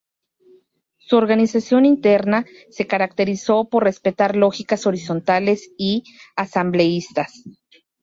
[0.97, 6.01] Su organización interna se caracterizó por respetar lógicas horizontales y
[6.35, 7.43] asambleístas.